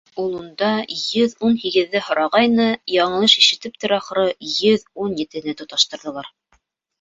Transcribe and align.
Ул 0.21 0.31
унда 0.35 0.69
йөҙ 0.93 1.33
ун 1.49 1.59
һигеҙҙе 1.63 2.01
һорағайны, 2.05 2.65
яңылыш 2.95 3.37
ишетептер 3.43 3.93
ахры, 3.99 4.25
йөҙ 4.55 4.87
ун 5.05 5.15
етене 5.21 5.55
тоташтырҙылар. 5.63 6.33